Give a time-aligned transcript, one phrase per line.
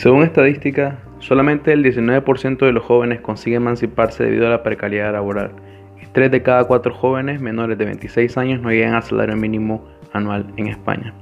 [0.00, 5.50] Según estadística, solamente el 19% de los jóvenes consigue emanciparse debido a la precariedad laboral
[6.02, 9.86] y 3 de cada 4 jóvenes menores de 26 años no llegan al salario mínimo
[10.14, 11.12] anual en España.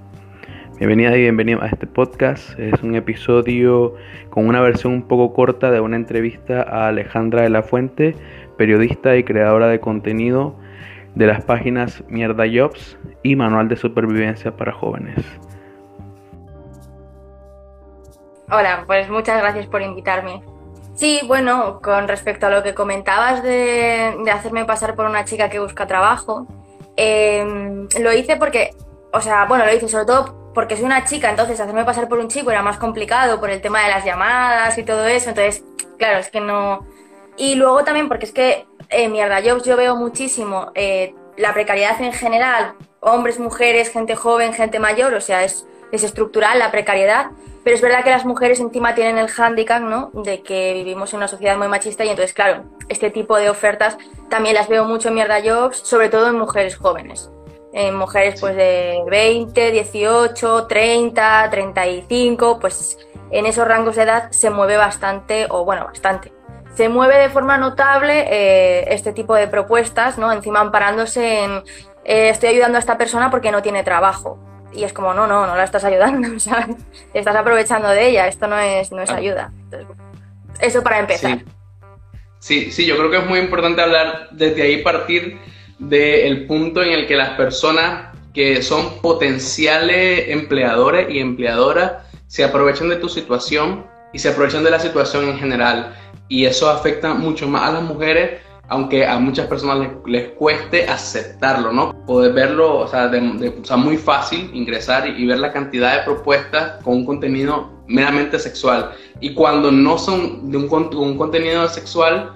[0.78, 2.56] Bienvenida y bienvenido a este podcast.
[2.56, 3.96] Es un episodio
[4.30, 8.14] con una versión un poco corta de una entrevista a Alejandra de la Fuente,
[8.56, 10.54] periodista y creadora de contenido
[11.16, 15.16] de las páginas Mierda Jobs y Manual de Supervivencia para Jóvenes.
[18.50, 20.42] Hola, pues muchas gracias por invitarme.
[20.94, 25.58] Sí, bueno, con respecto a lo que comentabas de, hacerme pasar por una chica que
[25.58, 26.46] busca trabajo,
[26.96, 28.70] em, lo hice porque,
[29.12, 32.18] o sea, bueno, lo hice sobre todo porque soy una chica, entonces hacerme pasar por
[32.18, 35.62] un chico era más complicado por el tema de las llamadas y todo eso, entonces,
[35.98, 36.86] claro, es que no...
[37.36, 42.00] Y luego también porque es que, en mierda, yo, yo veo muchísimo eh, la precariedad
[42.00, 47.30] en general, hombres, mujeres, gente joven, gente mayor, o sea, es, es estructural la precariedad
[47.68, 50.10] pero es verdad que las mujeres encima tienen el hándicap, ¿no?
[50.14, 53.98] De que vivimos en una sociedad muy machista y entonces, claro, este tipo de ofertas
[54.30, 57.30] también las veo mucho en Mierda Jobs, sobre todo en mujeres jóvenes.
[57.74, 62.96] En mujeres pues de 20, 18, 30, 35, pues
[63.30, 66.32] en esos rangos de edad se mueve bastante, o bueno, bastante.
[66.74, 70.32] Se mueve de forma notable eh, este tipo de propuestas, ¿no?
[70.32, 71.62] Encima amparándose en
[72.06, 74.38] eh, estoy ayudando a esta persona porque no tiene trabajo
[74.72, 76.28] y es como, no, no, no la estás ayudando,
[77.12, 79.52] Te estás aprovechando de ella, esto no es, no es ayuda.
[80.60, 81.38] eso para empezar.
[82.38, 82.70] Sí.
[82.70, 82.86] sí.
[82.86, 85.38] yo creo que es muy importante hablar desde ahí, partir
[85.78, 92.88] del punto en el que las personas que son potenciales empleadores y empleadoras se aprovechan
[92.88, 95.96] de tu situación y se aprovechan de la situación en general.
[96.28, 101.72] Y eso afecta mucho más a las mujeres aunque a muchas personas les, cueste aceptarlo,
[101.72, 102.04] ¿no?
[102.04, 106.04] Poder verlo, o sea, de, o sea, muy fácil ingresar y, ver la cantidad de
[106.04, 108.90] propuestas con un contenido meramente sexual.
[109.20, 112.32] Y cuando no son de un, un contenido sexual,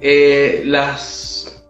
[0.00, 1.64] eh, las,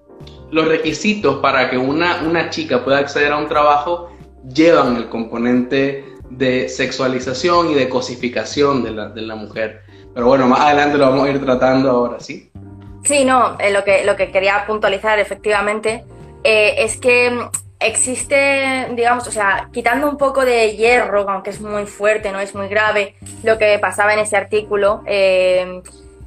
[0.50, 4.10] los requisitos para que una, una chica pueda acceder a un trabajo
[4.54, 9.82] llevan el componente de sexualización y de cosificación de la, de la mujer.
[10.14, 12.50] Pero bueno, más adelante lo vamos a ir tratando ahora, ¿sí?
[13.08, 16.04] Sí, no, eh, lo, que, lo que quería puntualizar efectivamente
[16.44, 17.48] eh, es que
[17.80, 22.54] existe, digamos, o sea, quitando un poco de hierro, aunque es muy fuerte, no es
[22.54, 23.14] muy grave,
[23.44, 25.80] lo que pasaba en ese artículo, eh,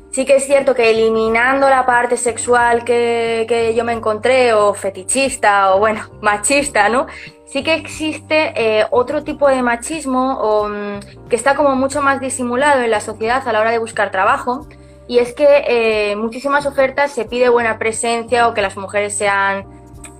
[0.09, 5.75] sí que es cierto que eliminando la parte sexual que, yo me encontré, o fetichista,
[5.75, 7.05] o bueno, machista, ¿no?
[7.45, 12.89] Sí que existe otro tipo de machismo mm, que está como mucho más disimulado en
[12.89, 14.65] la sociedad a la hora de buscar trabajo,
[15.07, 19.65] y es que eh, muchísimas ofertas se pide buena presencia o que las mujeres sean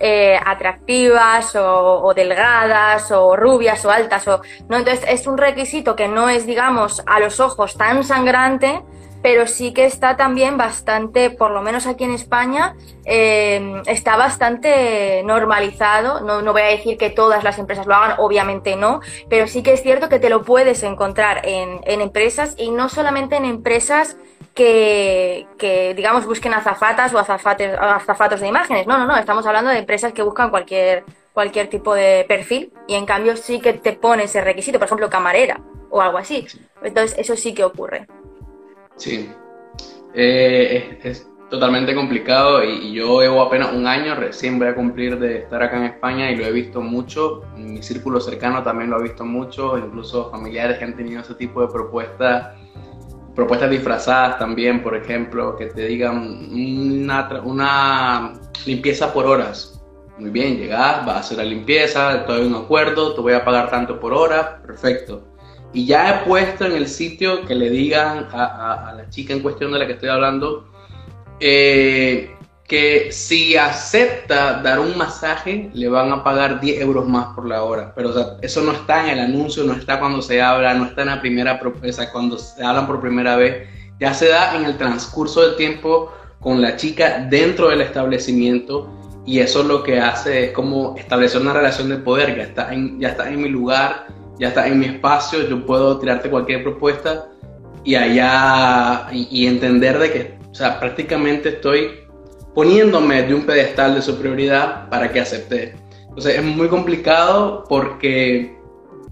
[0.04, 6.08] eh, atractivas o, delgadas o rubias o altas o no entonces es un requisito que
[6.08, 8.82] no es digamos a los ojos tan sangrante
[9.22, 15.22] pero sí que está también bastante por lo menos aquí en España eh, está bastante
[15.24, 16.20] normalizado.
[16.20, 19.62] No, no voy a decir que todas las empresas lo hagan obviamente no pero sí
[19.62, 23.44] que es cierto que te lo puedes encontrar en, en empresas y no solamente en
[23.44, 24.16] empresas
[24.54, 28.86] que, digamos, busquen azafatas o azafatos de imágenes.
[28.86, 32.94] No, no, no, estamos hablando de empresas que buscan cualquier, cualquier tipo de perfil y
[32.94, 35.60] en cambio sí que te pone ese requisito, por ejemplo, camarera
[35.90, 36.46] o algo así.
[36.82, 38.06] Entonces, eso sí que ocurre.
[38.96, 39.30] Sí.
[40.14, 45.40] Eh, es, totalmente complicado y, yo llevo apenas un año, recién voy a cumplir de
[45.40, 47.42] estar acá en España y lo he visto mucho.
[47.56, 51.60] Mi círculo cercano también lo ha visto mucho, incluso familiares que han tenido ese tipo
[51.60, 52.56] de propuestas
[53.34, 58.32] propuestas disfrazadas también, por ejemplo, que te digan una, una
[58.66, 59.80] limpieza por horas.
[60.18, 63.70] Muy bien, llegas, vas a hacer la limpieza, todo un acuerdo, te voy a pagar
[63.70, 65.24] tanto por hora, perfecto.
[65.72, 69.72] Y ya he puesto en el sitio que le digan a, la chica en cuestión
[69.72, 70.68] de la que estoy hablando,
[71.40, 72.31] eh,
[72.66, 77.62] que si acepta dar un masaje, le van a pagar 10 euros más por la
[77.62, 77.92] hora.
[77.94, 81.08] Pero eso no está en el anuncio, no está cuando se habla, no está en
[81.08, 83.68] la primera propuesta, cuando se hablan por primera vez.
[84.00, 88.88] Ya se da en el transcurso del tiempo con la chica dentro del establecimiento
[89.24, 92.36] y eso lo que hace es como establecer una relación de poder.
[92.36, 94.06] Ya está en, está en mi lugar,
[94.38, 97.28] ya está en mi espacio, yo puedo tirarte cualquier propuesta
[97.84, 102.01] y allá y, y entender de que, o sea, prácticamente estoy
[102.54, 105.74] poniéndome de un pedestal de superioridad para que acepte.
[106.08, 108.56] Entonces es muy complicado porque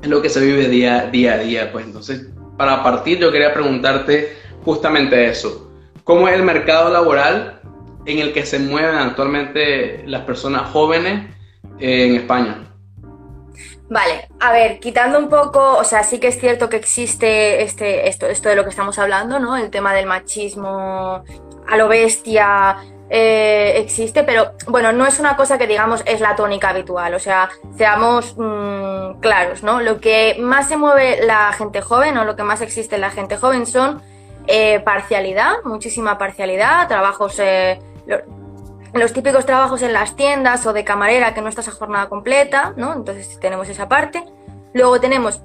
[0.02, 1.72] es lo que se vive día, día a día.
[1.72, 2.26] Pues entonces,
[2.56, 5.70] para partir, yo quería preguntarte justamente eso.
[6.04, 7.60] ¿Cómo es el mercado laboral
[8.06, 11.34] en el que se mueven actualmente las personas jóvenes
[11.78, 12.66] en España?
[13.88, 18.08] Vale, a ver, quitando un poco, o sea, sí que es cierto que existe este,
[18.08, 19.56] esto, esto de lo que estamos hablando, ¿no?
[19.56, 21.24] El tema del machismo
[21.66, 22.76] a lo bestia
[23.12, 27.18] eh, existe, pero bueno, no es una cosa que digamos es la tónica habitual, o
[27.18, 29.80] sea, seamos mm, claros, ¿no?
[29.80, 33.36] Lo que más se mueve la gente joven o lo que más existe la gente
[33.36, 34.00] joven son
[34.46, 37.38] eh, parcialidad, muchísima parcialidad, trabajos...
[37.38, 37.80] Eh,
[38.92, 42.74] los típicos trabajos en las tiendas o de camarera que no estás a jornada completa,
[42.76, 42.92] ¿no?
[42.92, 44.24] Entonces tenemos esa parte.
[44.72, 45.40] Luego tenemos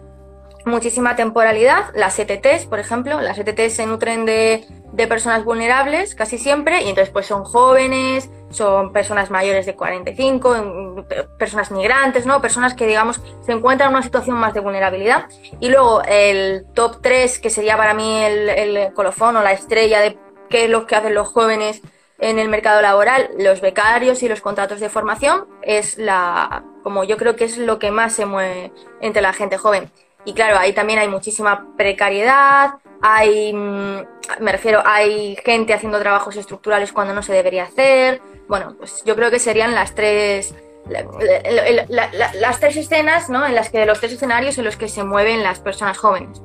[0.66, 4.66] muchísima temporalidad, las ETTs, por ejemplo, las ETTs se nutren de,
[5.10, 11.06] personas vulnerables casi siempre y entonces pues son jóvenes, son personas mayores de 45,
[11.38, 12.42] personas migrantes, ¿no?
[12.42, 15.26] Personas que digamos se encuentran en una situación más de vulnerabilidad.
[15.60, 20.00] Y luego el top 3, que sería para mí el, el colofón o la estrella
[20.00, 20.18] de
[20.50, 21.82] qué es lo que hacen los jóvenes
[22.20, 27.18] en el mercado laboral, los becarios y los contratos de formación es la, como yo
[27.18, 28.72] creo que es lo que más se mueve
[29.02, 29.92] entre la gente joven.
[30.26, 34.00] Y claro, ahí también hay muchísima precariedad, hay, mm,
[34.40, 38.22] me refiero, hay gente haciendo trabajos estructurales cuando no se debería hacer.
[38.48, 40.56] Bueno, pues yo creo que serían las tres,
[40.90, 43.46] las tres escenas, ¿no?
[43.46, 46.42] En las que los tres escenarios en los que se mueven las personas jóvenes.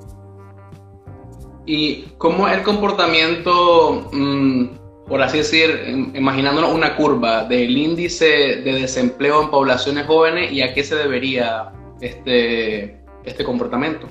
[1.67, 4.81] ¿Y cómo el comportamiento mm,
[5.11, 10.73] por así decir, imaginándonos una curva del índice de desempleo en poblaciones jóvenes y a
[10.73, 14.09] qué se debería este, este comportamiento?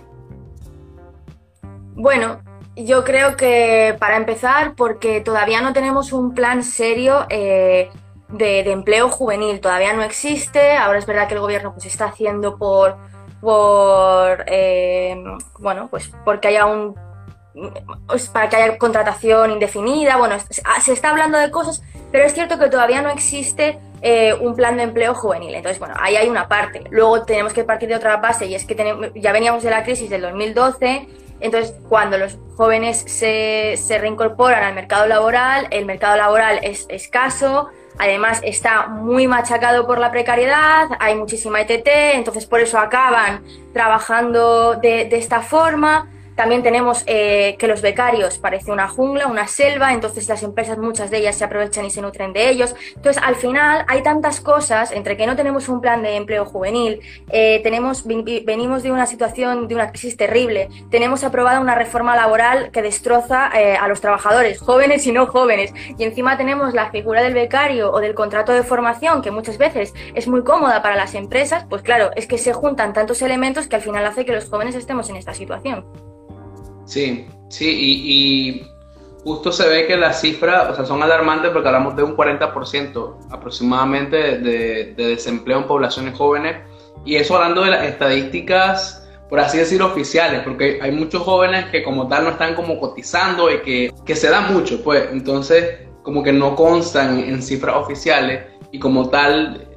[1.96, 2.42] Bueno,
[2.76, 7.90] yo creo que para empezar, porque todavía no tenemos un plan serio eh,
[8.30, 10.78] de, empleo juvenil, todavía no existe.
[10.78, 12.96] Ahora es verdad que el gobierno pues está haciendo por,
[13.42, 15.22] por eh,
[15.60, 16.96] bueno, pues porque haya un
[18.34, 20.36] para que haya contratación indefinida, bueno,
[20.66, 24.56] ah, se está hablando de cosas, pero es cierto que todavía no existe eh, un
[24.56, 25.54] plan de empleo juvenil.
[25.54, 26.84] Entonces, bueno, ahí hay una parte.
[26.90, 28.76] Luego tenemos que partir de otra base y es que
[29.16, 31.08] ya veníamos de la crisis del 2012,
[31.42, 38.42] entonces cuando los jóvenes se, reincorporan al mercado laboral, el mercado laboral es escaso, además
[38.44, 43.44] está muy machacado por la precariedad, hay muchísima ETT, entonces por eso acaban
[43.74, 46.10] trabajando de esta forma.
[46.40, 51.12] También tenemos eh, que los becarios parece una jungla, una selva, entonces las empresas, muchas
[51.12, 52.74] de ellas se aprovechan y se nutren de ellos.
[52.96, 57.02] Entonces, al final hay tantas cosas, entre que no tenemos un plan de empleo juvenil,
[57.30, 62.72] eh, tenemos, venimos de una situación, de una crisis terrible, tenemos aprobada una reforma laboral
[62.72, 67.22] que destroza eh, a los trabajadores, jóvenes y no jóvenes, y encima tenemos la figura
[67.22, 71.16] del becario o del contrato de formación, que muchas veces es muy cómoda para las
[71.16, 74.48] empresas, pues claro, es que se juntan tantos elementos que al final hace que los
[74.48, 76.09] jóvenes estemos en esta situación.
[76.90, 78.68] Sí, sí, y,
[79.24, 83.28] justo se ve que las cifras o sea, son alarmantes porque hablamos de un 40%
[83.30, 86.58] aproximadamente de, desempleo en poblaciones jóvenes.
[87.06, 91.84] Y eso hablando de las estadísticas, por así decir, oficiales, porque hay muchos jóvenes que
[91.84, 96.24] como tal no están como cotizando y que, que se da mucho, pues entonces como
[96.24, 99.69] que no constan en cifras oficiales y como tal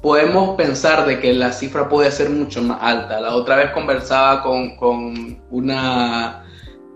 [0.00, 3.20] podemos pensar de que la cifra puede ser mucho más alta.
[3.20, 6.44] La otra vez conversaba con, con una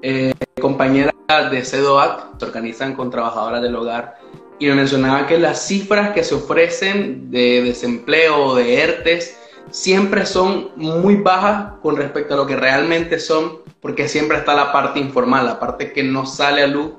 [0.02, 1.12] eh, compañera
[1.50, 4.18] de CEDOAC, que organizan con trabajadoras del hogar,
[4.58, 9.38] y me mencionaba que las cifras que se ofrecen de desempleo, de ERTES,
[9.70, 14.72] siempre son muy bajas con respecto a lo que realmente son, porque siempre está la
[14.72, 16.92] parte informal, la parte que no sale a luz,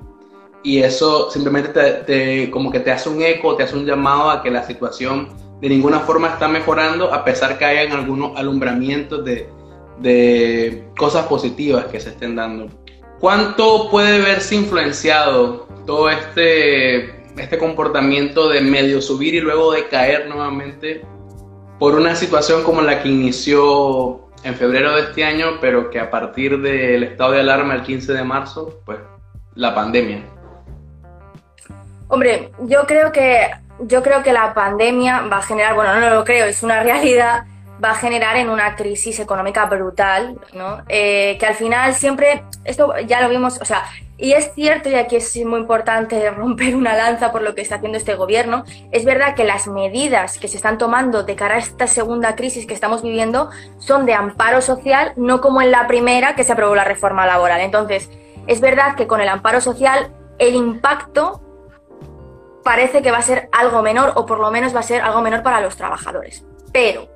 [0.64, 1.70] y eso simplemente
[2.06, 5.30] te, como que te hace un eco, te hace un llamado a que la situación
[5.62, 9.50] de ninguna forma está mejorando, a pesar que hayan algunos alumbramientos de,
[10.00, 12.68] de cosas positivas que se estén dando.
[13.20, 20.28] ¿Cuánto puede verse influenciado todo este, este comportamiento de medio subir y luego de caer
[20.30, 21.02] nuevamente
[21.80, 26.10] por una situación como la que inició en febrero de este año, pero que a
[26.10, 29.00] partir del estado de alarma el 15 de marzo, pues
[29.56, 30.24] la pandemia?
[32.08, 33.50] Hombre, yo creo que
[33.82, 37.46] yo creo que la pandemia va a generar, bueno, no lo creo, es una realidad,
[37.84, 40.84] va a generar en una crisis económica brutal, ¿no?
[40.90, 43.86] Eh, que al final siempre, esto ya lo vimos, o sea,
[44.18, 47.76] y es cierto, y aquí es muy importante romper una lanza por lo que está
[47.76, 51.60] haciendo este gobierno, es verdad que las medidas que se están tomando de cara a
[51.60, 56.36] esta segunda crisis que estamos viviendo son de amparo social, no como en la primera
[56.36, 57.62] que se aprobó la reforma laboral.
[57.62, 58.10] Entonces,
[58.48, 61.42] es verdad que con el amparo social el impacto
[62.64, 65.22] parece que va a ser algo menor o por lo menos va a ser algo
[65.22, 66.44] menor para los trabajadores.
[66.72, 67.08] Pero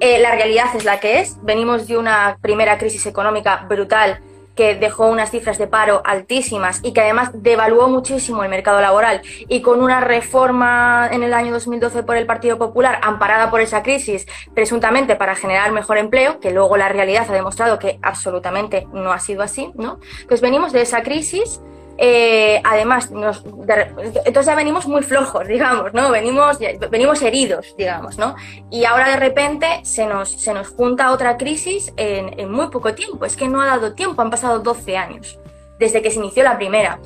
[0.00, 1.36] eh, la realidad es la que es.
[1.42, 4.20] Venimos de una primera crisis económica brutal
[4.54, 9.22] que dejó unas cifras de paro altísimas y que además devaluó muchísimo el mercado laboral
[9.48, 13.82] y con una reforma en el año 2012 por el Partido Popular, amparada por esa
[13.82, 19.12] crisis, presuntamente para generar mejor empleo, que luego la realidad ha demostrado que absolutamente no
[19.12, 19.98] ha sido así, ¿no?
[20.28, 21.62] Pues venimos de esa crisis
[22.02, 26.10] eh, además, nos, entonces ya venimos muy flojos, digamos, ¿no?
[26.10, 26.58] Venimos,
[26.90, 28.36] venimos heridos, digamos, ¿no?
[28.70, 33.26] Y ahora de repente se nos, se nos junta otra crisis en, muy poco tiempo.
[33.26, 35.38] Es que no ha dado tiempo, han pasado 12 años
[35.78, 36.98] desde que se inició la primera.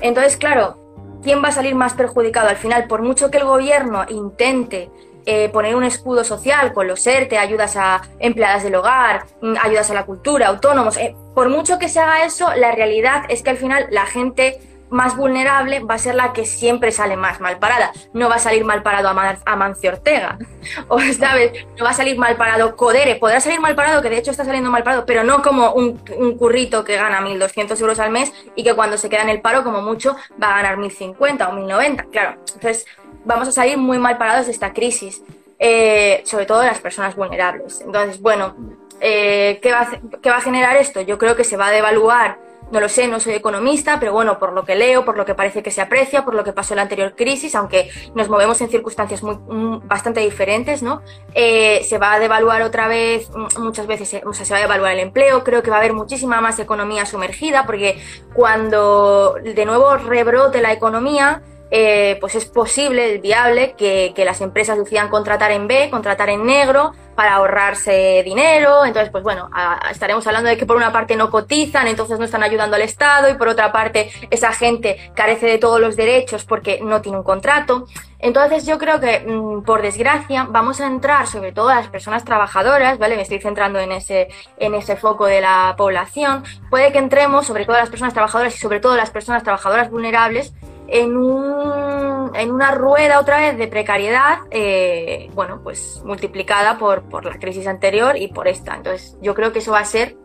[0.00, 0.76] Entonces, claro,
[1.22, 2.88] ¿quién va a salir más perjudicado al final?
[2.88, 4.90] Por mucho que el gobierno intente
[5.26, 9.90] eh, poner un escudo social con los ERTE, ayudas a empleadas del hogar, mm, ayudas
[9.92, 10.96] a la cultura, autónomos.
[10.96, 14.60] Eh, por mucho que se haga eso, la realidad es que al final la gente
[14.90, 17.92] más vulnerable va a ser la que siempre sale más mal parada.
[18.12, 20.38] No va a salir mal parado a Mancio Ortega,
[20.88, 24.18] o sabes, no va a salir mal parado Codere, podrá salir mal parado, que de
[24.18, 25.98] hecho está saliendo mal parado, pero no como un,
[26.36, 29.64] currito que gana 1.200 euros al mes y que cuando se queda en el paro,
[29.64, 32.10] como mucho, va a ganar 1.050 o 1.090.
[32.10, 32.86] Claro, entonces
[33.24, 35.22] vamos a salir muy mal parados de esta crisis,
[35.58, 37.80] eh, sobre todo las personas vulnerables.
[37.80, 38.56] Entonces, bueno,
[39.00, 41.00] eh, ¿qué, va a, ¿qué va a generar esto?
[41.00, 42.38] Yo creo que se va a devaluar
[42.70, 45.34] no lo sé, no soy economista, pero bueno, por lo que leo, por lo que
[45.34, 48.60] parece que se aprecia, por lo que pasó en la anterior crisis, aunque nos movemos
[48.60, 51.02] en circunstancias muy, mm, bastante diferentes, ¿no?
[51.34, 54.62] Eh, se va a devaluar otra vez, mm, muchas veces, o sea, se va a
[54.62, 57.98] devaluar el empleo, creo que va a haber muchísima más economía sumergida, porque
[58.34, 64.40] cuando de nuevo rebrote la economía, eh, pues es posible, es viable, que, que, las
[64.40, 68.84] empresas decidan contratar en B, contratar en negro para ahorrarse dinero.
[68.84, 69.50] Entonces, pues bueno,
[69.90, 73.28] estaremos hablando de que por una parte no cotizan, entonces no están ayudando al Estado,
[73.28, 77.24] y por otra parte esa gente carece de todos los derechos porque no tiene un
[77.24, 77.86] contrato.
[78.18, 82.24] Entonces yo creo que, mm, por desgracia, vamos a entrar sobre todo a las personas
[82.24, 83.16] trabajadoras, ¿vale?
[83.16, 86.44] Me estoy centrando en ese, en ese foco de la población.
[86.68, 90.52] Puede que entremos, sobre todo las personas trabajadoras y sobre todo las personas trabajadoras vulnerables,
[90.90, 97.24] en, un, en una rueda otra vez de precariedad, eh, bueno, pues multiplicada por, por
[97.24, 98.76] la crisis anterior y por esta.
[98.76, 100.16] Entonces, yo creo que eso va a ser,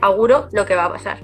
[0.00, 1.18] auguro, lo que va a pasar.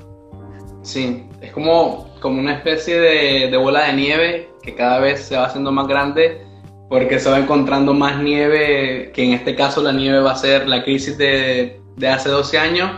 [0.82, 5.36] Sí, es como, como una especie de, de, bola de nieve que cada vez se
[5.36, 6.44] va haciendo más grande
[6.88, 10.68] porque se va encontrando más nieve, que en este caso la nieve va a ser
[10.68, 12.90] la crisis de, de hace 12 años,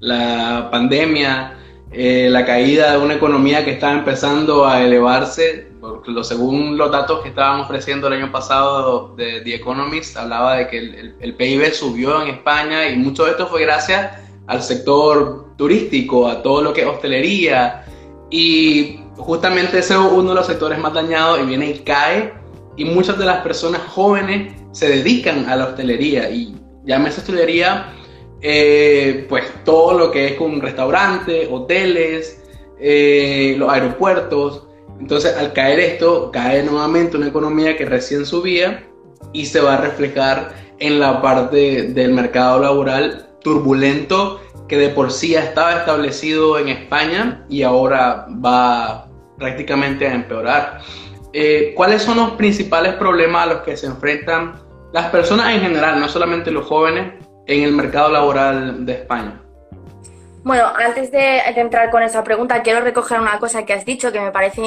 [0.00, 1.56] la pandemia,
[1.90, 6.92] eh, la caída de una economía que estaba empezando a elevarse, porque lo, según los
[6.92, 11.34] datos que estaban ofreciendo el año pasado de The Economist, hablaba de que el, el,
[11.34, 14.12] PIB subió en España y mucho de esto fue gracias
[14.48, 17.86] al sector turístico, a todo lo que es hostelería,
[18.30, 22.34] y justamente ese es uno de los sectores más dañados y viene y cae,
[22.76, 26.54] y muchas de las personas jóvenes se dedican a la hostelería, y
[26.84, 27.94] llámese hostelería
[28.40, 32.42] eh, pues todo lo que es un restaurante, hoteles,
[32.80, 34.64] eh, los aeropuertos.
[35.00, 38.84] Entonces, al caer esto, cae nuevamente una economía que recién subía
[39.32, 45.10] y se va a reflejar en la parte del mercado laboral turbulento que de por
[45.10, 50.80] sí ya estaba establecido en España y ahora va prácticamente a empeorar.
[51.32, 54.60] Eh, ¿Cuáles son los principales problemas a los que se enfrentan
[54.92, 57.12] las personas en general, no solamente los jóvenes,
[57.48, 59.40] en el mercado laboral de España?
[60.44, 64.20] Bueno, antes de, entrar con esa pregunta, quiero recoger una cosa que has dicho que
[64.20, 64.62] me parece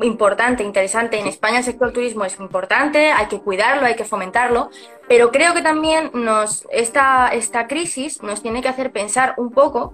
[0.00, 1.18] importante, interesante.
[1.18, 4.70] En España el sector turismo es importante, hay que cuidarlo, hay que fomentarlo,
[5.08, 9.92] pero creo que también nos, esta, esta crisis nos tiene que hacer pensar un poco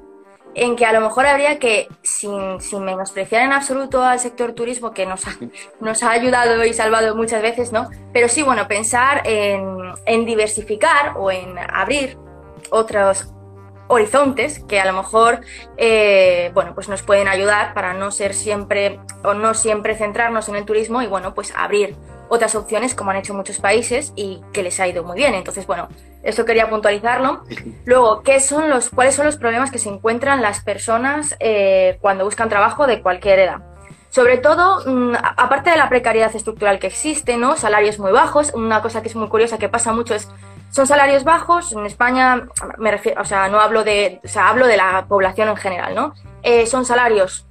[0.58, 4.92] en que a lo mejor habría que, sin, sin, menospreciar en absoluto al sector turismo,
[4.92, 5.36] que nos ha,
[5.80, 7.88] nos ha ayudado y salvado muchas veces, ¿no?
[8.12, 12.18] Pero sí, bueno, pensar en, en diversificar o en abrir
[12.70, 13.32] otros
[13.88, 15.40] horizontes que a lo mejor
[15.76, 20.56] eh, bueno pues nos pueden ayudar para no ser siempre o no siempre centrarnos en
[20.56, 21.96] el turismo y bueno pues abrir
[22.28, 25.34] otras opciones como han hecho muchos países y que les ha ido muy bien.
[25.34, 25.88] Entonces, bueno,
[26.22, 27.42] eso quería puntualizarlo.
[27.84, 32.24] Luego, ¿qué son los, ¿cuáles son los problemas que se encuentran las personas eh, cuando
[32.24, 33.58] buscan trabajo de cualquier edad?
[34.10, 37.56] Sobre todo, mm, aparte de la precariedad estructural que existe, ¿no?
[37.56, 38.52] Salarios muy bajos.
[38.54, 40.28] Una cosa que es muy curiosa que pasa mucho es
[40.70, 41.72] son salarios bajos.
[41.72, 42.46] En España,
[42.78, 45.94] me refiero, o sea, no hablo de, o sea, hablo de la población en general,
[45.94, 46.14] ¿no?
[46.42, 47.47] Eh, son salarios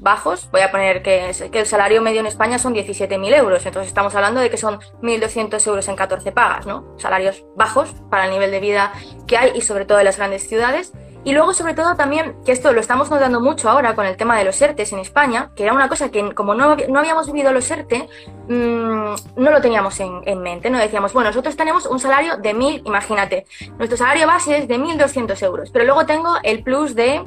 [0.00, 3.88] bajos, voy a poner que, que el salario medio en España son 17.000 euros, entonces
[3.88, 6.94] estamos hablando de que son 1.200 euros en 14 pagas, ¿no?
[6.98, 8.92] Salarios bajos para el nivel de vida
[9.26, 10.92] que hay y sobre todo en las grandes ciudades.
[11.22, 14.38] Y luego, sobre todo, también, que esto lo estamos notando mucho ahora con el tema
[14.38, 17.52] de los ERTES en España, que era una cosa que, como no, no habíamos vivido
[17.52, 18.08] los ERTE,
[18.48, 20.70] mmm, no lo teníamos en, en, mente.
[20.70, 23.44] No decíamos, bueno, nosotros tenemos un salario de 1.000, imagínate,
[23.76, 27.22] nuestro salario base es de 1.200 euros, pero luego tengo el plus de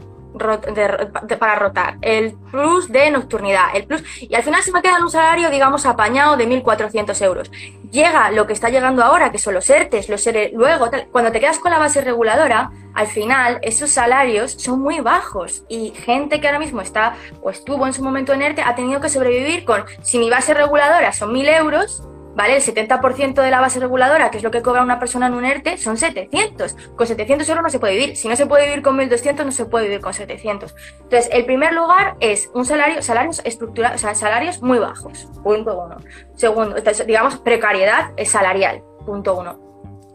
[1.39, 5.09] para rotar, el plus de nocturnidad, el plus, y al final se me queda un
[5.09, 7.51] salario, digamos, apañado de 1.400 euros.
[7.91, 11.39] Llega lo que está llegando ahora, que son los ERTES, los ERE, luego, cuando te
[11.39, 15.63] quedas con la base reguladora, al final esos salarios son muy bajos.
[15.69, 18.99] Y gente que ahora mismo está o estuvo en su momento en ERTE ha tenido
[19.01, 22.03] que sobrevivir con, si mi base reguladora son 1.000 euros,
[22.35, 22.55] ¿vale?
[22.55, 25.45] El 70% de la base reguladora, que es lo que cobra una persona en un
[25.45, 26.75] ERTE, son 700.
[26.95, 28.15] Con 700 euros no se puede vivir.
[28.15, 30.75] Si no se puede vivir con 1.200, no se puede vivir con 700.
[31.03, 35.27] Entonces, el primer lugar es un salario, salarios estructurales, o sea, salarios muy bajos.
[35.43, 35.97] Punto uno.
[36.35, 36.75] Segundo,
[37.05, 38.81] digamos, precariedad salarial.
[39.05, 39.59] Punto uno.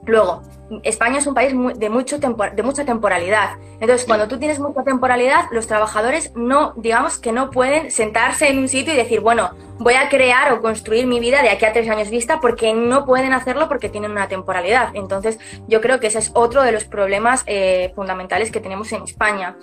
[0.06, 0.42] Luego,
[0.82, 3.56] España es un país de, mucho de mucha temporalidad.
[3.80, 8.58] Entonces, cuando tú tienes mucha temporalidad, los trabajadores no, digamos que no pueden sentarse en
[8.58, 11.72] un sitio y decir, bueno, voy a crear o construir mi vida de aquí a
[11.72, 14.90] tres años vista porque no pueden hacerlo porque tienen una temporalidad.
[14.94, 19.02] Entonces, yo creo que ese es otro de los problemas eh, fundamentales que tenemos en
[19.02, 19.56] España.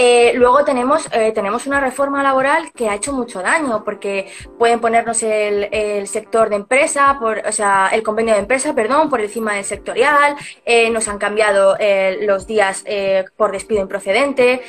[0.00, 4.78] Eh, luego tenemos, eh, tenemos una reforma laboral que ha hecho mucho daño porque pueden
[4.78, 9.20] ponernos el, el sector de empresa, por, o sea, el convenio de empresa, perdón, por
[9.20, 14.62] encima del sectorial, eh, nos han cambiado eh, los días eh, por despido improcedente,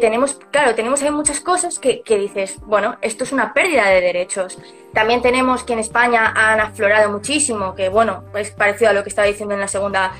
[0.00, 4.00] tenemos, claro, tenemos hay muchas cosas que, que, dices, bueno, esto es una pérdida de
[4.00, 4.58] derechos.
[4.92, 9.08] También tenemos que en España han aflorado muchísimo, que bueno, es parecido a lo que
[9.08, 10.12] estaba diciendo en la segunda,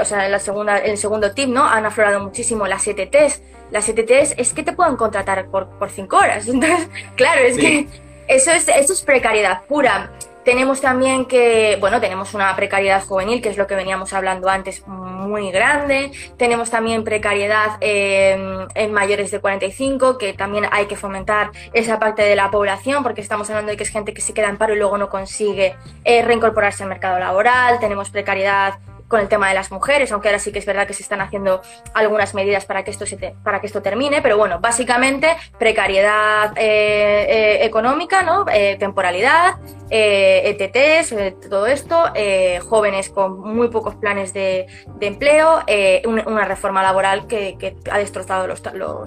[0.00, 1.64] o sea, en la segunda, en el segundo tip, ¿no?
[1.64, 3.42] Han aflorado muchísimo las ETTs.
[3.70, 6.46] Las ETTs es que te pueden contratar por, por cinco horas.
[6.48, 7.86] Entonces, claro, es que
[8.30, 10.12] eso es, eso es precariedad pura.
[10.44, 14.86] Tenemos también que, bueno, tenemos una precariedad juvenil, que es lo que veníamos hablando antes,
[14.86, 16.12] muy grande.
[16.38, 22.34] Tenemos también precariedad en, mayores de 45, que también hay que fomentar esa parte de
[22.36, 24.78] la población, porque estamos hablando de que es gente que se queda en paro y
[24.78, 27.78] luego no consigue eh, reincorporarse al mercado laboral.
[27.78, 28.74] Tenemos precariedad
[29.10, 31.20] con el tema de las mujeres, aunque ahora sí que es verdad que se están
[31.20, 31.60] haciendo
[31.94, 37.26] algunas medidas para que esto, se para que esto termine, pero bueno, básicamente precariedad eh,
[37.28, 38.46] eh, económica, ¿no?
[38.50, 39.56] Eh, temporalidad,
[39.92, 42.04] ETTs, todo esto,
[42.68, 44.68] jóvenes con muy pocos planes de,
[45.00, 45.64] empleo,
[46.04, 48.62] una reforma laboral que, ha destrozado los,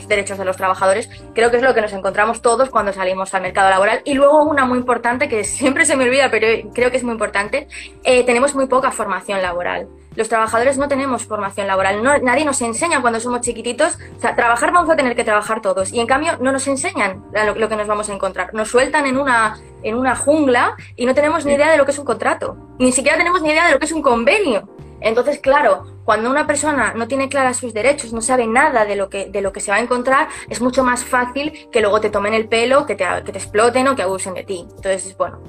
[0.10, 1.10] derechos de los trabajadores.
[1.34, 4.02] Creo que es lo que nos encontramos todos cuando salimos al mercado laboral.
[4.04, 7.14] Y luego una muy importante, que siempre se me olvida, pero creo que es muy
[7.14, 7.70] importante,
[8.04, 13.20] tenemos muy poca formación laboral los trabajadores no tenemos formación laboral, nadie nos enseña cuando
[13.20, 16.52] somos chiquititos, o sea, trabajar vamos a tener que trabajar todos y en cambio no
[16.52, 17.24] nos enseñan
[17.56, 21.14] lo, que nos vamos a encontrar, nos sueltan en una, en una jungla y no
[21.14, 23.74] tenemos ni idea de lo que es un contrato, ni siquiera tenemos ni idea de
[23.74, 24.70] lo que es un convenio.
[25.04, 29.10] Entonces, claro, cuando una persona no tiene claras sus derechos, no sabe nada de lo
[29.10, 32.10] que, de lo que se va a encontrar, es mucho más fácil que luego te
[32.10, 34.66] tomen el pelo, que te, que te exploten o que abusen de ti.
[34.78, 35.42] Entonces, bueno,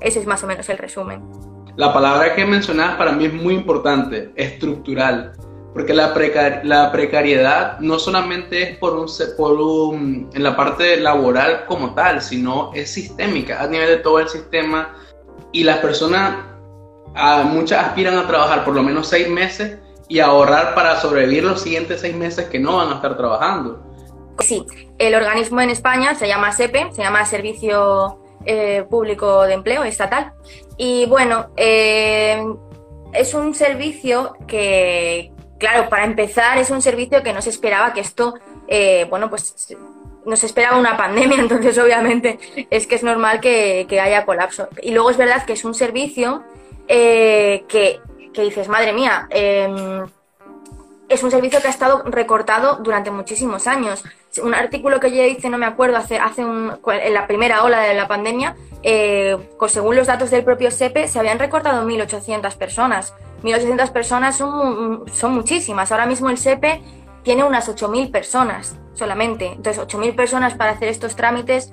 [0.00, 1.45] ese es más o menos el resumen.
[1.76, 5.34] La palabra que mencionabas para mí es muy importante, estructural,
[5.74, 6.14] porque la,
[6.62, 12.22] la precariedad no solamente es por un, por un, en la parte laboral como tal,
[12.22, 14.96] sino es sistémica a nivel de todo el sistema
[15.52, 16.36] y las personas,
[17.44, 22.00] muchas aspiran a trabajar por lo menos seis meses y ahorrar para sobrevivir los siguientes
[22.00, 23.82] seis meses que no van a estar trabajando.
[24.38, 24.64] Sí,
[24.98, 30.32] el organismo en España se llama SEPE, se llama Servicio eh, público de empleo estatal.
[30.76, 32.42] Y bueno, eh,
[33.12, 38.00] es un servicio que, claro, para empezar, es un servicio que no se esperaba que
[38.00, 38.34] esto,
[38.68, 39.76] eh, bueno, pues
[40.24, 42.38] no se esperaba una pandemia, entonces obviamente
[42.70, 44.68] es que es normal que, haya colapso.
[44.82, 46.44] Y luego es verdad que es un servicio
[46.86, 48.00] que,
[48.32, 50.06] que, dices, madre mía, em,
[51.08, 54.04] es un servicio que ha estado recortado durante muchísimos años.
[54.38, 57.80] Un artículo que yo hice, no me acuerdo, hace, hace un, en la primera ola
[57.80, 59.36] de la pandemia, eh,
[59.68, 63.14] según los datos del propio SEPE, se habían recortado 1.800 personas.
[63.42, 65.92] 1.800 personas son, son muchísimas.
[65.92, 66.82] Ahora mismo el SEPE
[67.22, 69.46] tiene unas 8.000 personas solamente.
[69.46, 71.72] Entonces, 8.000 personas para hacer estos trámites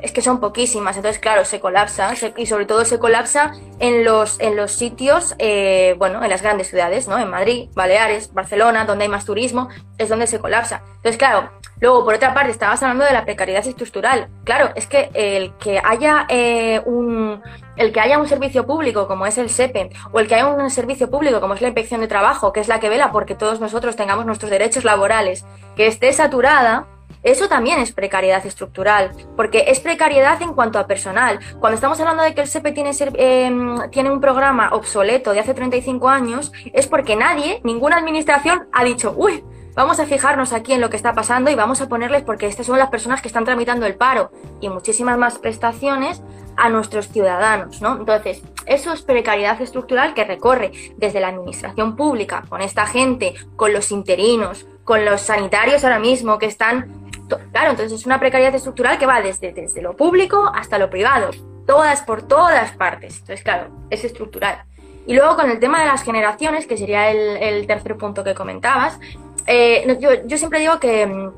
[0.00, 4.38] es que son poquísimas, entonces claro, se colapsa y sobre todo se colapsa en los,
[4.40, 7.18] en los sitios, eh, bueno, en las grandes ciudades, ¿no?
[7.18, 10.82] En Madrid, Baleares, Barcelona, donde hay más turismo, es donde se colapsa.
[10.96, 14.28] Entonces claro, luego por otra parte estabas hablando de la precariedad estructural.
[14.44, 17.42] Claro, es que el que haya eh, un
[17.76, 20.70] el que haya un servicio público como es el SEPE o el que haya un
[20.70, 23.60] servicio público como es la Inspección de Trabajo, que es la que vela porque todos
[23.60, 25.44] nosotros tengamos nuestros derechos laborales,
[25.76, 26.86] que esté saturada,
[27.30, 31.38] eso también es precariedad estructural, porque es precariedad en cuanto a personal.
[31.60, 35.54] Cuando estamos hablando de que el SEPE tiene, em, tiene un programa obsoleto de hace
[35.54, 40.80] 35 años, es porque nadie, ninguna administración ha dicho, uy, vamos a fijarnos aquí en
[40.80, 43.44] lo que está pasando y vamos a ponerles, porque estas son las personas que están
[43.44, 46.22] tramitando el paro y muchísimas más prestaciones
[46.56, 47.96] a nuestros ciudadanos, ¿no?
[47.96, 53.72] Entonces, eso es precariedad estructural que recorre desde la administración pública, con esta gente, con
[53.72, 57.10] los interinos, con los sanitarios ahora mismo que están...
[57.52, 61.28] Claro, entonces es una precariedad estructural que va desde, desde lo público hasta lo privado,
[61.66, 63.18] todas por todas partes.
[63.18, 64.64] Entonces, claro, es estructural.
[65.06, 68.98] Y luego con el tema de las generaciones, que sería el, tercer punto que comentabas,
[69.46, 71.32] eh, yo, siempre digo que mm,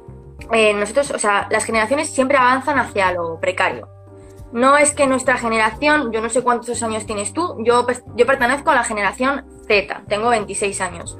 [0.52, 3.88] eh, nosotros, o sea, las generaciones siempre avanzan hacia lo precario.
[4.52, 7.84] No es que nuestra generación, yo no sé cuántos años tienes tú, yo,
[8.14, 11.18] yo pertenezco a la generación Z, tengo 26 años.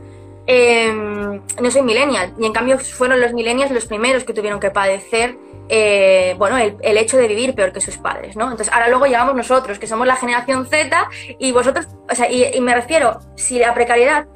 [0.53, 4.73] Em, no soy millennial y en cambio fueron los millennials los primeros que tuvieron que
[4.73, 8.47] padecer eh, bueno, el, hecho de vivir peor que sus padres, ¿no?
[8.51, 11.09] Entonces, ahora luego llegamos nosotros, que somos la generación Z,
[11.39, 14.27] y vosotros, o sea, y, me refiero, si la precariedad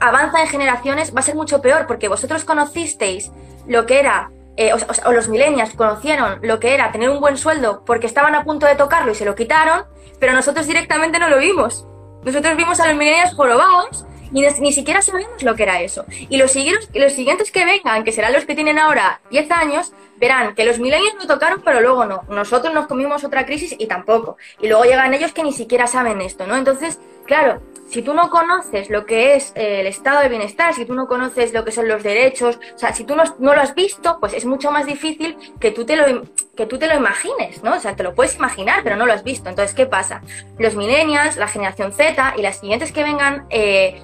[0.00, 3.30] avanza en generaciones, va a ser mucho peor, porque vosotros conocisteis
[3.68, 7.84] lo que era, eh, o, los millennials conocieron lo que era tener un buen sueldo
[7.86, 9.84] porque estaban a punto de tocarlo y se lo quitaron,
[10.18, 11.86] pero nosotros directamente no lo vimos.
[12.24, 16.04] Nosotros vimos a los millennials jorobados y ni, siquiera sabemos lo que era eso.
[16.28, 16.54] Y los,
[16.92, 20.80] los siguientes que vengan, que serán los que tienen ahora 10 años, verán que los
[20.80, 22.24] millennials no tocaron, pero luego no.
[22.28, 24.36] Nosotros nos comimos otra crisis y tampoco.
[24.60, 26.56] Y luego llegan ellos que ni siquiera saben esto, ¿no?
[26.56, 30.84] Entonces, claro, si tú no conoces lo que es eh, el estado de bienestar, si
[30.84, 33.76] tú no conoces lo que son los derechos, o sea, si tú no, lo has
[33.76, 36.24] visto, pues es mucho más difícil que tú, te lo,
[36.56, 37.74] que tú te lo imagines, ¿no?
[37.74, 39.48] O sea, te lo puedes imaginar, pero no lo has visto.
[39.48, 40.22] Entonces, ¿qué pasa?
[40.58, 44.02] Los millennials, la generación Z y las siguientes que vengan, eh,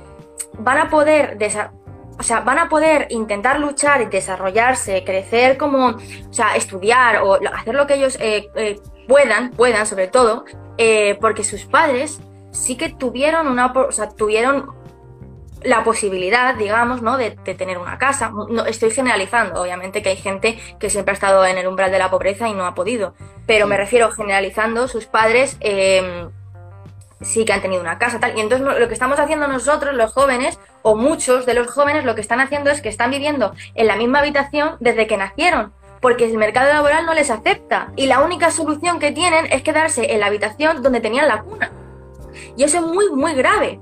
[0.59, 1.37] van a poder
[2.21, 7.39] o sea, van a poder intentar luchar y desarrollarse, crecer como, o sea, estudiar o
[7.55, 10.45] hacer lo que ellos eh, eh, puedan, puedan sobre todo,
[10.77, 14.79] eh, porque sus padres sí que tuvieron una, o sea, tuvieron
[15.63, 17.17] la posibilidad, digamos, ¿no?
[17.17, 18.31] De, tener una casa.
[18.51, 21.99] No, estoy generalizando, obviamente que hay gente que siempre ha estado en el umbral de
[21.99, 23.15] la pobreza y no ha podido,
[23.47, 25.57] pero me refiero generalizando, sus padres
[27.21, 28.37] sí que han tenido una casa, tal.
[28.37, 32.15] Y entonces lo que estamos haciendo nosotros, los jóvenes, o muchos de los jóvenes, lo
[32.15, 36.25] que están haciendo es que están viviendo en la misma habitación desde que nacieron, porque
[36.25, 37.93] el mercado laboral no les acepta.
[37.97, 41.71] Y la única solución que tienen es quedarse en la habitación donde tenían la cuna.
[42.57, 43.79] Y eso es muy, muy grave.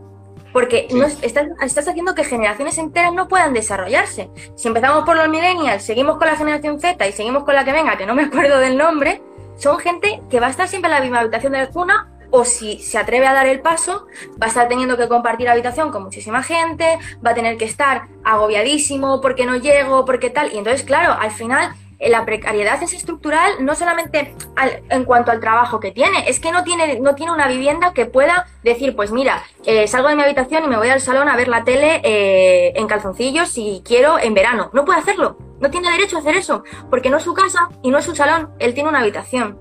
[0.52, 4.30] Porque no, estás, estás, haciendo que generaciones enteras no puedan desarrollarse.
[4.56, 7.72] Si empezamos por los millennials, seguimos con la generación Z y seguimos con la que
[7.72, 9.22] venga, que no me acuerdo del nombre,
[9.56, 12.44] son gente que va a estar siempre en la misma habitación de la cuna o
[12.44, 14.06] si se atreve a dar el paso,
[14.40, 18.08] va a estar teniendo que compartir habitación con muchísima gente, va a tener que estar
[18.24, 20.52] agobiadísimo porque no llego, porque tal.
[20.52, 24.34] Y entonces, claro, al final eh, la precariedad es estructural no solamente
[24.88, 28.06] en cuanto al trabajo que tiene, es que no tiene, no tiene una vivienda que
[28.06, 31.36] pueda decir, pues mira, eh, salgo de mi habitación y me voy al salón a
[31.36, 34.70] ver la tele eh, en calzoncillos si quiero en verano.
[34.72, 37.90] No puede hacerlo, no tiene derecho a hacer eso, porque no es su casa y
[37.90, 39.58] no es su salón, él tiene una habitación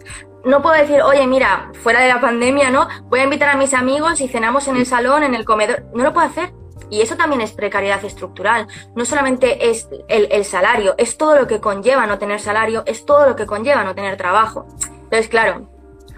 [0.47, 2.87] no puedo decir, oye, mira, fuera de la pandemia, ¿no?
[3.03, 5.83] Voy a invitar a mis amigos y cenamos en el salón, en el comedor.
[5.93, 6.53] No lo puedo hacer.
[6.89, 8.65] Y eso también es precariedad estructural.
[8.95, 13.27] No solamente es el, salario, es todo lo que conlleva no tener salario, es todo
[13.27, 14.65] lo que conlleva no tener trabajo.
[14.89, 15.69] Entonces, claro,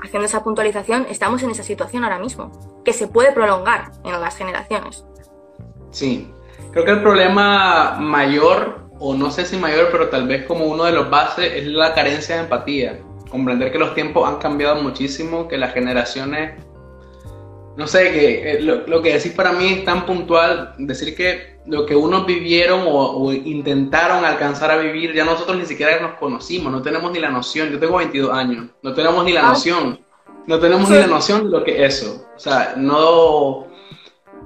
[0.04, 2.52] haciendo esa puntualización, estamos en esa situación ahora mismo,
[2.86, 5.06] que se puede prolongar en las generaciones.
[5.90, 6.32] Sí,
[6.72, 10.84] creo que el problema mayor, o no sé si mayor, pero tal vez como uno
[10.84, 15.48] de los bases, es la carencia de empatía comprender que los tiempos han cambiado muchísimo,
[15.48, 16.54] que las generaciones,
[17.78, 21.86] no sé, que eh, lo, que decís para mí es tan puntual, decir que lo
[21.86, 26.82] que unos vivieron o, intentaron alcanzar a vivir, ya nosotros ni siquiera nos conocimos, no
[26.82, 29.50] tenemos ni la noción, yo tengo 22 años, no tenemos ni la ah.
[29.50, 30.00] noción,
[30.48, 33.68] no tenemos ni la noción de lo que es eso, o sea, no...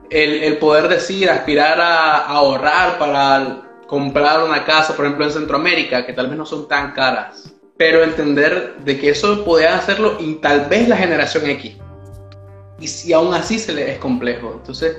[0.09, 6.13] El, poder decir, aspirar a ahorrar para comprar una casa, por ejemplo, en Centroamérica, que
[6.13, 7.52] tal vez no son tan caras,
[7.83, 11.75] pero entender de que eso podía hacerlo y tal vez la generación X.
[12.79, 14.53] Y si aún así se le es complejo.
[14.55, 14.95] Entonces,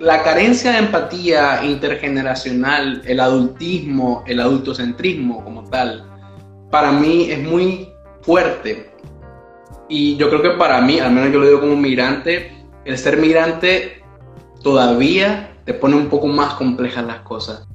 [0.00, 6.10] la carencia de empatía intergeneracional, el adultismo, el adultocentrismo como tal,
[6.70, 7.90] para mí es muy
[8.22, 8.90] fuerte.
[9.90, 12.50] Y yo creo que para mí, al menos yo lo digo como migrante,
[12.86, 14.02] el ser migrante
[14.62, 17.68] todavía te pone un poco más complejas las cosas.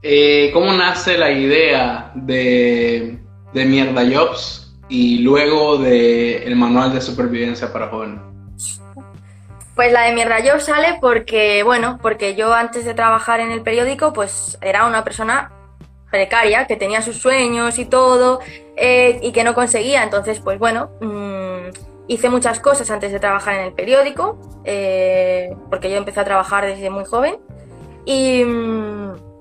[0.00, 3.21] Eh, ¿Cómo nace la idea de
[3.52, 8.20] de Mierda Jobs y luego de el manual de supervivencia para jóvenes?
[9.74, 13.62] Pues la de Mierda Jobs sale porque, bueno, porque yo antes de trabajar en el
[13.62, 15.50] periódico, pues era una persona
[16.10, 18.40] precaria, que tenía sus sueños y todo,
[18.76, 20.02] eh, y que no conseguía.
[20.02, 21.70] Entonces, pues bueno, mm,
[22.06, 26.66] hice muchas cosas antes de trabajar en el periódico, eh, porque yo empecé a trabajar
[26.66, 27.38] desde muy joven.
[28.04, 29.31] Y, mm,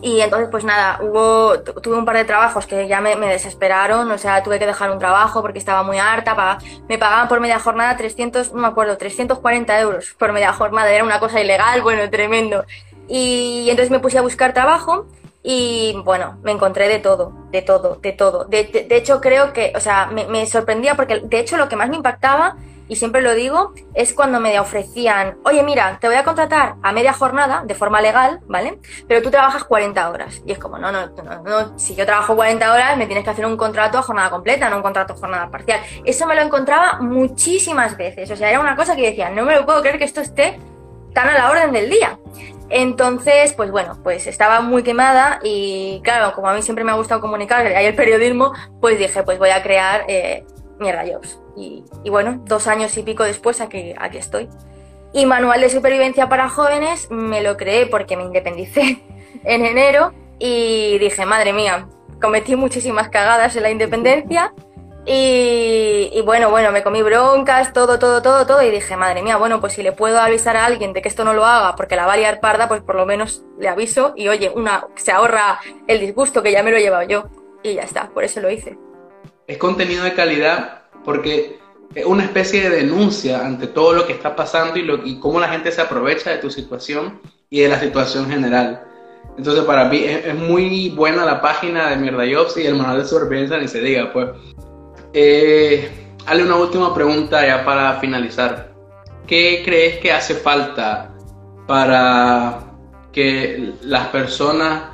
[0.00, 4.18] y entonces, pues nada, hubo, tuve un par de trabajos que ya me, desesperaron, o
[4.18, 7.96] sea, tuve que dejar un trabajo porque estaba muy harta, me pagaban por media jornada
[7.96, 12.64] 300, no me acuerdo, 340 euros por media jornada, era una cosa ilegal, bueno, tremendo.
[13.08, 15.06] Y entonces me puse a buscar trabajo
[15.42, 18.44] y bueno, me encontré de todo, de todo, de todo.
[18.44, 21.88] De, hecho, creo que, o sea, me, me, sorprendía porque de hecho lo que más
[21.88, 22.56] me impactaba,
[22.88, 26.92] y siempre lo digo, es cuando me ofrecían, oye, mira, te voy a contratar a
[26.92, 28.78] media jornada, de forma legal, ¿vale?
[29.08, 30.42] Pero tú trabajas 40 horas.
[30.46, 33.30] Y es como, no, no, no, no, si yo trabajo 40 horas, me tienes que
[33.30, 35.80] hacer un contrato a jornada completa, no un contrato a jornada parcial.
[36.04, 38.30] Eso me lo encontraba muchísimas veces.
[38.30, 40.58] O sea, era una cosa que decía, no me lo puedo creer que esto esté
[41.14, 42.18] tan a la orden del día.
[42.68, 46.94] Entonces, pues bueno, pues estaba muy quemada y claro, como a mí siempre me ha
[46.94, 50.46] gustado comunicar y el periodismo, pues dije, pues voy a crear eh,
[50.78, 51.41] Mierda Jobs.
[51.56, 54.48] Y, bueno, dos años y pico después aquí, aquí estoy.
[55.12, 59.02] Y Manual de Supervivencia para Jóvenes me lo creé porque me independicé
[59.44, 61.88] en enero y dije, madre mía,
[62.20, 64.54] cometí muchísimas cagadas en la independencia
[65.04, 69.60] y, bueno, bueno, me comí broncas, todo, todo, todo, todo, y dije, madre mía, bueno,
[69.60, 72.06] pues si le puedo avisar a alguien de que esto no lo haga porque la
[72.06, 75.58] va a liar parda, pues por lo menos le aviso y oye, una, se ahorra
[75.88, 77.24] el disgusto que ya me lo he llevado yo.
[77.64, 78.76] Y ya está, por eso lo hice.
[79.46, 81.58] Es contenido de calidad porque
[81.94, 85.40] es una especie de denuncia ante todo lo que está pasando y, lo, y cómo
[85.40, 88.84] la gente se aprovecha de tu situación y de la situación general.
[89.36, 93.04] Entonces, para mí es, muy buena la página de Mierda Jobs y el manual de
[93.04, 94.28] supervivencia, ni se diga, pues.
[95.14, 98.72] Eh, Hale una última pregunta ya para finalizar.
[99.26, 101.10] ¿Qué crees que hace falta
[101.66, 102.60] para
[103.12, 104.84] que las personas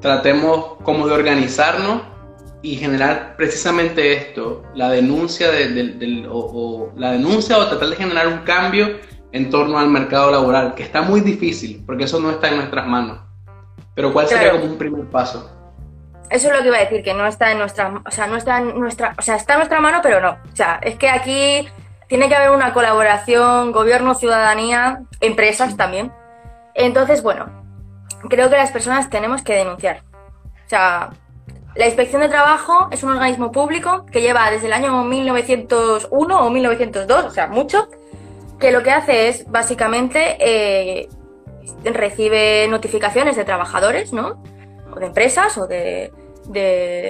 [0.00, 2.02] tratemos como de organizarnos
[2.66, 8.38] y generar precisamente esto, la denuncia de, o, la denuncia o tratar de generar un
[8.38, 8.98] cambio
[9.30, 12.84] en torno al mercado laboral, que está muy difícil, porque eso no está en nuestras
[12.88, 13.20] manos.
[13.94, 15.48] Pero ¿cuál sería como un primer paso?
[16.28, 18.36] Eso es lo que iba a decir, que no está en nuestra, o sea, no
[18.36, 20.30] está en nuestra, o sea, está en nuestra mano, pero no.
[20.30, 21.68] O sea, es que aquí
[22.08, 26.10] tiene que haber una colaboración, gobierno, ciudadanía, empresas también.
[26.74, 27.46] Entonces, bueno,
[28.28, 30.02] creo que las personas tenemos que denunciar.
[30.66, 31.10] O sea,
[31.76, 36.50] la Inspección de Trabajo es un organismo público que lleva desde el año 1901 o
[36.50, 37.88] 1902, o sea, mucho,
[38.58, 41.08] que lo que hace es básicamente eh,
[41.84, 44.42] recibe notificaciones de trabajadores, ¿no?
[44.98, 46.12] de empresas o de,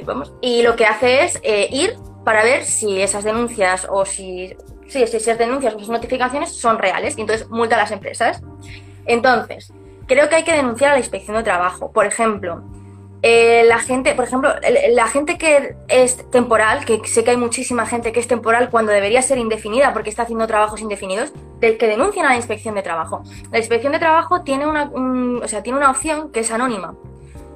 [0.04, 4.56] vamos, y lo que hace es eh, ir para ver si esas denuncias o si,
[4.88, 8.42] si, si esas denuncias o esas notificaciones son reales y entonces multa a las empresas.
[9.04, 9.72] Entonces,
[10.08, 11.92] creo que hay que denunciar a la inspección de trabajo.
[11.92, 12.64] Por ejemplo,
[13.28, 14.50] eh, la gente, por ejemplo,
[14.90, 18.92] la gente que es temporal, que sé que hay muchísima gente que es temporal cuando
[18.92, 23.22] debería ser indefinida porque está haciendo trabajos indefinidos, que denuncian a la inspección de trabajo.
[23.50, 24.90] La inspección de trabajo tiene una,
[25.42, 26.94] o sea, tiene una opción que es anónima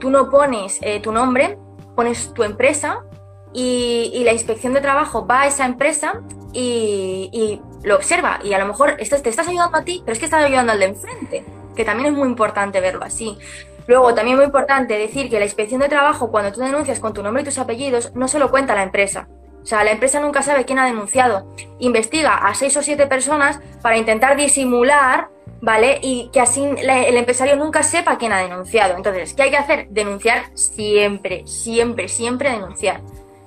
[0.01, 1.57] tú no pones eh, tu nombre,
[1.95, 3.05] pones tu empresa
[3.53, 8.41] y, la inspección de trabajo va a esa empresa y, lo observa.
[8.45, 10.79] Y a lo mejor te estás ayudando a ti, pero es que estás ayudando al
[10.79, 13.39] de enfrente, que también es muy importante verlo así.
[13.87, 17.23] Luego, también muy importante decir que la inspección de trabajo, cuando tú denuncias con tu
[17.23, 19.29] nombre y tus apellidos, no se lo cuenta la empresa.
[19.62, 21.55] O sea, la empresa nunca sabe quién ha denunciado.
[21.79, 25.29] Investiga a seis o siete personas para intentar disimular
[25.61, 25.99] ¿vale?
[26.03, 28.97] Y que así el empresario nunca sepa quién ha denunciado.
[28.97, 29.88] Entonces, ¿qué hay que hacer?
[29.90, 33.01] Denunciar siempre, siempre, siempre denunciar.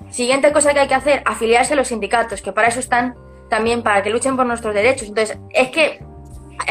[0.09, 3.15] Siguiente cosa que hay que hacer, afiliarse a los sindicatos, que para eso están
[3.49, 5.07] también, para que luchen por nuestros derechos.
[5.07, 6.03] Entonces, es que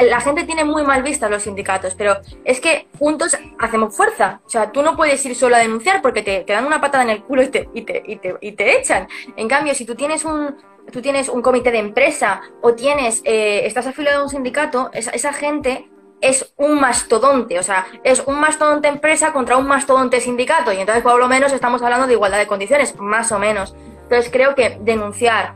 [0.09, 4.40] la gente tiene muy mal vista los sindicatos, pero es que juntos hacemos fuerza.
[4.47, 7.11] O sea, tú no puedes ir solo a denunciar porque te, dan una patada en
[7.11, 9.09] el culo y te, y te, y te, y te echan.
[9.37, 10.57] En cambio, si tú tienes un,
[10.90, 15.33] tú tienes un comité de empresa o tienes, eh, estás afiliado a un sindicato, esa,
[15.33, 15.88] gente
[16.21, 21.03] es un mastodonte, o sea, es un mastodonte empresa contra un mastodonte sindicato y entonces
[21.03, 23.75] por lo menos estamos hablando de igualdad de condiciones, más o menos.
[24.03, 25.55] Entonces creo que denunciar...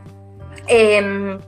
[0.67, 1.39] Em,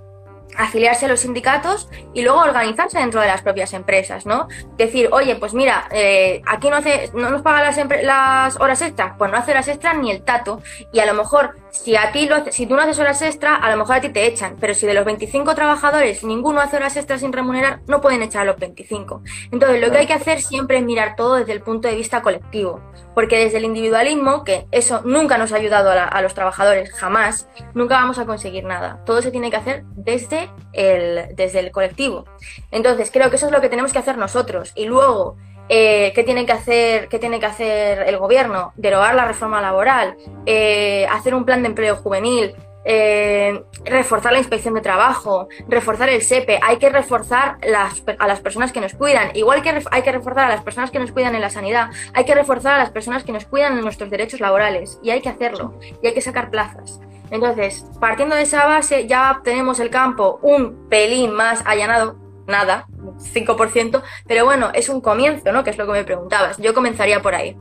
[0.59, 4.47] afiliarse a los sindicatos y luego organizarse dentro de las propias empresas, ¿no?
[4.77, 9.13] Decir, oye, pues mira, eh, aquí no, hace, no nos pagan las, las horas extras,
[9.17, 10.61] pues no hace horas extras ni el tato.
[10.91, 13.69] Y a lo mejor, si a ti lo, si tú no haces horas extras, a
[13.71, 14.57] lo mejor a ti te echan.
[14.59, 18.43] Pero si de los 25 trabajadores ninguno hace horas extras sin remunerar, no pueden echar
[18.43, 19.21] a los 25.
[19.51, 22.21] Entonces, lo que hay que hacer siempre es mirar todo desde el punto de vista
[22.21, 22.81] colectivo.
[23.13, 27.47] Porque desde el individualismo, que eso nunca nos ha ayudado a, a los trabajadores, jamás,
[27.73, 29.03] nunca vamos a conseguir nada.
[29.05, 32.25] Todo se tiene que hacer desde el, desde el colectivo.
[32.71, 34.71] Entonces, creo que eso es lo que tenemos que hacer nosotros.
[34.75, 35.37] Y luego,
[35.69, 38.73] eh, ¿qué, tiene que hacer, ¿qué tiene que hacer el gobierno?
[38.75, 42.55] Derogar la reforma laboral, eh, hacer un plan de empleo juvenil,
[42.85, 48.71] eh, reforzar la inspección de trabajo, reforzar el SEPE, hay que reforzar a las personas
[48.71, 51.41] que nos cuidan, igual que hay que reforzar a las personas que nos cuidan en
[51.41, 54.99] la sanidad, hay que reforzar a las personas que nos cuidan en nuestros derechos laborales.
[55.03, 55.77] Y hay que hacerlo.
[56.01, 56.99] Y hay que sacar plazas.
[57.31, 62.15] Entonces, partiendo de esa base, ya tenemos el campo un pelín más allanado,
[62.47, 65.63] nada, 5%, pero bueno, es un comienzo, ¿no?
[65.63, 66.57] Que es lo que me preguntabas.
[66.57, 67.55] Yo comenzaría por ahí.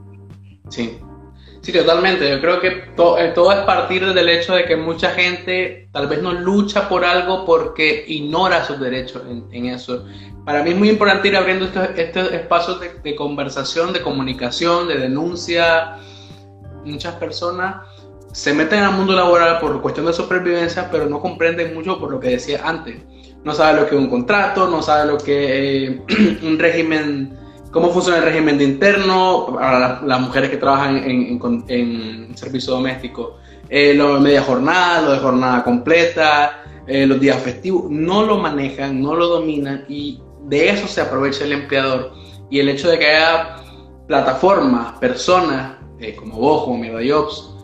[0.69, 0.99] Sí,
[1.61, 2.29] Sí, totalmente.
[2.31, 6.23] Yo creo que eh, todo es partir del hecho de que mucha gente tal vez
[6.23, 10.07] no lucha por algo porque ignora sus derechos en, eso.
[10.45, 14.99] Para mí es muy importante ir abriendo estos, estos espacios de, conversación, de comunicación, de
[14.99, 15.97] denuncia.
[16.85, 17.77] Muchas personas
[18.33, 22.21] se meten al mundo laboral por cuestión de supervivencia, pero no comprenden mucho por lo
[22.21, 22.97] que decía antes.
[23.45, 26.03] No sabe lo que es un contrato, no sabe lo que eh,
[26.43, 27.39] un régimen
[27.71, 33.37] cómo funciona el régimen de interno para las, mujeres que trabajan en, servicio doméstico,
[33.69, 38.39] eh, lo de media jornada, lo de jornada completa, eh, los días festivos, no lo
[38.39, 42.13] manejan, no lo dominan y de eso se aprovecha el empleador.
[42.51, 43.57] Y el hecho de que haya
[44.07, 47.55] plataformas, personas eh, como vos, como MedaJobs,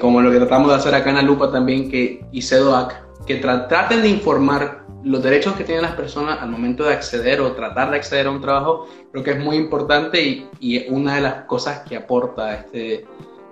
[0.00, 3.36] como lo que tratamos de hacer acá en la Lupa también, que, y CEDOAC, que
[3.36, 7.90] traten de informar los derechos que tienen las personas al momento de acceder o tratar
[7.90, 11.34] de acceder a un trabajo, creo que es muy importante y, y una de las
[11.44, 13.04] cosas que aporta a este,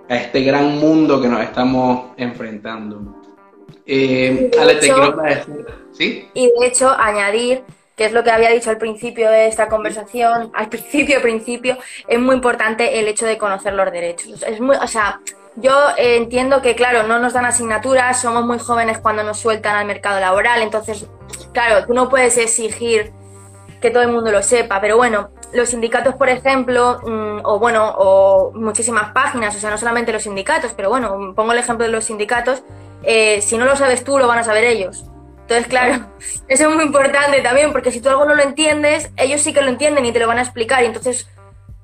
[0.09, 3.23] a este gran mundo que nos estamos enfrentando.
[3.85, 4.49] Eh,
[5.91, 6.27] ¿sí?
[6.33, 7.63] Y de hecho, añadir
[7.95, 12.19] que es lo que había dicho al principio de esta conversación, al principio, principio, es
[12.19, 14.43] muy importante el hecho de conocer los derechos.
[14.43, 15.19] Es muy, o sea,
[15.55, 19.85] yo entiendo que, claro, no nos dan asignaturas, somos muy jóvenes cuando nos sueltan al
[19.85, 21.07] mercado laboral, entonces,
[21.53, 23.11] claro, tú no puedes exigir
[23.79, 27.93] que todo el mundo lo sepa, pero bueno, los sindicatos, por ejemplo, mm, o bueno,
[27.97, 31.91] o muchísimas páginas, o sea, no solamente los sindicatos, pero bueno, pongo el ejemplo de
[31.91, 32.63] los sindicatos,
[33.03, 35.05] eh, si no lo sabes tú, lo van a saber ellos.
[35.41, 36.05] Entonces, claro,
[36.47, 39.61] eso es muy importante también, porque si tú algo no lo entiendes, ellos sí que
[39.61, 41.29] lo entienden y te lo van a explicar, y entonces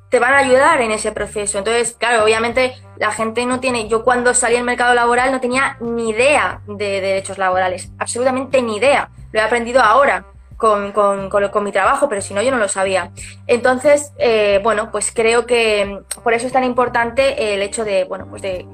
[0.10, 1.60] te van a ayudar en ese proceso.
[1.60, 5.77] Entonces, claro, obviamente la gente no tiene, yo cuando salí al mercado laboral no tenía
[5.79, 9.09] ni idea de derechos laborales, absolutamente ni idea.
[9.31, 10.25] Lo he aprendido ahora
[10.57, 13.12] con, con, con, mi trabajo, pero si no yo no lo sabía.
[13.47, 18.27] Entonces, eh, bueno, pues creo que por eso es tan importante el hecho de, bueno,
[18.29, 18.67] pues de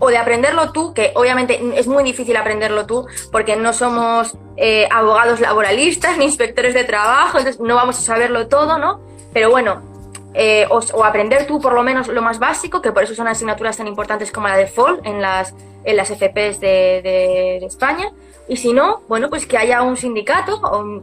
[0.00, 4.88] o de aprenderlo tú, que obviamente es muy difícil aprenderlo tú, porque no somos eh,
[4.90, 9.00] abogados laboralistas ni inspectores de trabajo, entonces no vamos a saberlo todo, ¿no?
[9.32, 9.89] Pero bueno,
[10.34, 13.76] eh, o, aprender tú por lo menos lo más básico, que por eso son asignaturas
[13.76, 18.10] tan importantes como la de FOL en las, en las FPs de, España.
[18.48, 20.60] Y si no, bueno, pues que haya un sindicato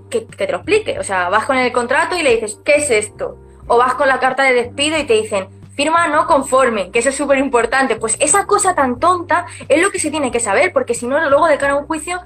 [0.10, 1.00] que, que, te lo explique.
[1.00, 3.38] O sea, vas con el contrato y le dices, ¿qué es esto?
[3.68, 7.10] O vas con la carta de despido y te dicen, firma no conforme, que eso
[7.10, 7.96] es súper importante.
[7.96, 11.20] Pues esa cosa tan tonta es lo que se tiene que saber, porque si no,
[11.30, 12.20] luego de cara a un juicio,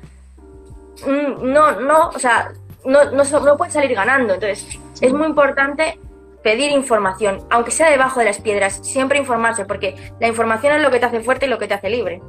[1.06, 2.54] mm, no, no, o sea,
[2.86, 4.36] no, no, no puedes salir ganando.
[4.36, 6.00] Entonces, es muy importante
[6.44, 10.92] pedir información, aunque sea debajo de las piedras, siempre informarse, porque la información es lo
[10.92, 12.22] que te hace fuerte y lo que te hace libre.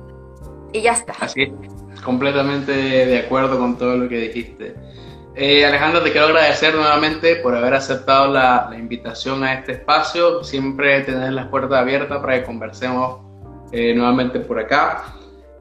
[0.72, 1.14] Y ya está.
[1.20, 1.52] Así,
[2.04, 4.74] completamente de acuerdo con todo lo que dijiste.
[5.34, 10.44] Eh, Alejandro, te quiero agradecer nuevamente por haber aceptado la, invitación a este espacio.
[10.44, 13.20] Siempre tener las puertas abiertas para que conversemos
[13.72, 15.14] eh, nuevamente por acá.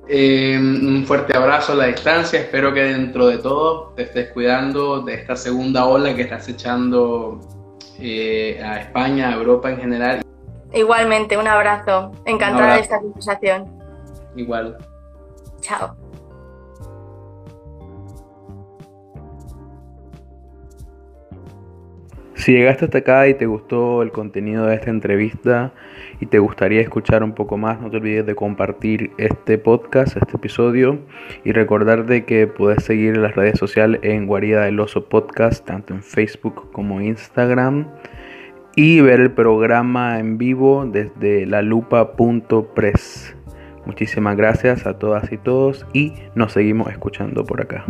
[0.09, 2.41] Eh, un fuerte abrazo a la distancia.
[2.41, 7.39] Espero que dentro de todo te estés cuidando de esta segunda ola que estás echando
[8.01, 10.21] eh, a España, a Europa en general.
[10.73, 12.11] Igualmente, un abrazo.
[12.25, 13.65] Encantada de esta conversación.
[14.35, 14.77] Igual.
[15.59, 15.95] Chao.
[22.41, 25.73] Si llegaste hasta acá y te gustó el contenido de esta entrevista
[26.19, 30.37] y te gustaría escuchar un poco más, no te olvides de compartir este podcast, este
[30.37, 30.97] episodio
[31.43, 35.93] y recordar de que puedes seguir las redes sociales en Guarida del Oso Podcast, tanto
[35.93, 37.85] en Facebook como Instagram
[38.75, 43.35] y ver el programa en vivo desde lalupa.press.
[43.85, 47.85] Muchísimas gracias a todas y todos y nos seguimos escuchando por acá.